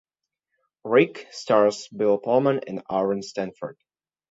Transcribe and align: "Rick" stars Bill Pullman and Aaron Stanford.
"Rick" 0.83 1.27
stars 1.29 1.87
Bill 1.89 2.17
Pullman 2.17 2.61
and 2.65 2.81
Aaron 2.89 3.21
Stanford. 3.21 3.77